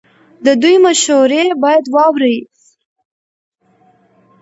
[0.45, 2.37] د دوی مشورې باید واورئ.